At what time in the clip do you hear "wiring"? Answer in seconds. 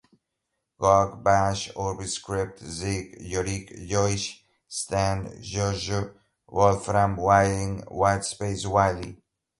7.17-7.83